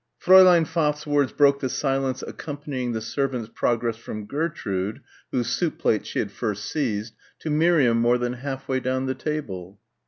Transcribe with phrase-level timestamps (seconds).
[0.19, 6.07] Fräulein Pfaff's words broke the silence accompanying the servant's progress from Gertrude whose soup plate
[6.07, 9.79] she had first seized, to Miriam more than half way down the table.